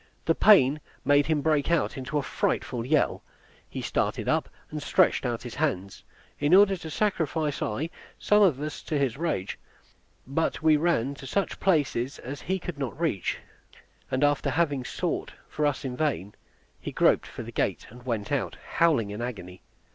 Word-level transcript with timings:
The 0.25 0.33
pain 0.33 0.81
made 1.05 1.27
him 1.27 1.43
break 1.43 1.69
out 1.69 1.95
into 1.95 2.17
a 2.17 2.23
frightful 2.23 2.83
yell: 2.83 3.21
he 3.69 3.83
started 3.83 4.27
up, 4.27 4.49
and 4.71 4.81
stretched 4.81 5.27
out 5.27 5.43
his 5.43 5.53
hands, 5.53 6.03
in 6.39 6.55
order 6.55 6.75
to 6.75 6.89
sacrifice 6.89 7.61
I 7.61 7.91
some 8.17 8.41
of 8.41 8.59
us 8.59 8.81
to 8.81 8.97
his 8.97 9.15
rage; 9.15 9.59
but 10.25 10.63
we 10.63 10.75
ran 10.75 11.13
to 11.13 11.27
such 11.27 11.59
places 11.59 12.17
as 12.17 12.41
he 12.41 12.57
could 12.57 12.79
not 12.79 12.99
reach; 12.99 13.37
and 14.09 14.23
after 14.23 14.49
having 14.49 14.83
sought 14.83 15.33
for 15.47 15.67
us 15.67 15.85
in 15.85 15.95
vain, 15.95 16.33
he 16.79 16.91
groped 16.91 17.27
for 17.27 17.43
the 17.43 17.51
gate, 17.51 17.85
and 17.91 18.03
went 18.03 18.31
out, 18.31 18.57
howling 18.79 19.11
in 19.11 19.21
agony. 19.21 19.61